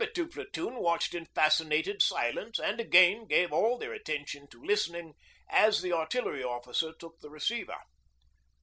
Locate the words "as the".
5.47-5.93